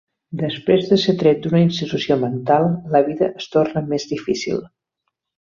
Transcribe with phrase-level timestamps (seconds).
[0.43, 2.67] Després de ser tret d'una institució mental,
[2.97, 4.69] la vida es torna més difícil.